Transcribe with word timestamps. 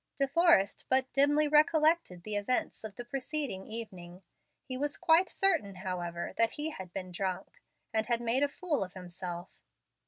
De 0.17 0.27
Forrest 0.27 0.87
but 0.89 1.13
dimly 1.13 1.47
recollected 1.47 2.23
the 2.23 2.35
events 2.35 2.83
of 2.83 2.95
the 2.95 3.05
preceding 3.05 3.67
evening. 3.67 4.23
He 4.63 4.75
was 4.75 4.97
quite 4.97 5.29
certain, 5.29 5.75
however, 5.75 6.33
that 6.39 6.53
he 6.53 6.71
had 6.71 6.91
been 6.91 7.11
drunk, 7.11 7.61
and 7.93 8.07
had 8.07 8.19
made 8.19 8.41
a 8.41 8.47
fool 8.47 8.83
of 8.83 8.93
himself. 8.93 9.51